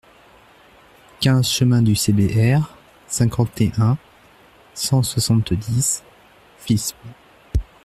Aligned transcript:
quinze 1.19 1.47
chemin 1.47 1.83
du 1.83 1.93
CBR, 1.93 2.75
cinquante 3.05 3.61
et 3.61 3.71
un, 3.77 3.99
cent 4.73 5.03
soixante-dix, 5.03 6.01
Fismes 6.57 6.97